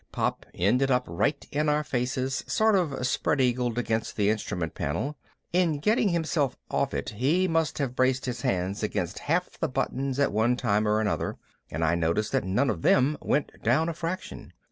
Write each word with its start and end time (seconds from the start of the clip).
Pop 0.11 0.47
ended 0.55 0.89
up 0.89 1.05
right 1.07 1.45
in 1.51 1.69
our 1.69 1.83
faces, 1.83 2.43
sort 2.47 2.73
of 2.75 3.05
spread 3.05 3.39
eagled 3.39 3.77
against 3.77 4.15
the 4.15 4.31
instrument 4.31 4.73
panel. 4.73 5.15
In 5.53 5.77
getting 5.77 6.09
himself 6.09 6.57
off 6.71 6.95
it 6.95 7.09
he 7.09 7.47
must 7.47 7.77
have 7.77 7.95
braced 7.95 8.25
his 8.25 8.41
hands 8.41 8.81
against 8.81 9.19
half 9.19 9.59
the 9.59 9.69
buttons 9.69 10.17
at 10.17 10.33
one 10.33 10.57
time 10.57 10.87
or 10.87 11.01
another 11.01 11.37
and 11.69 11.85
I 11.85 11.93
noticed 11.93 12.31
that 12.31 12.43
none 12.45 12.71
of 12.71 12.81
them 12.81 13.15
went 13.21 13.51
down 13.61 13.89
a 13.89 13.93
fraction. 13.93 14.53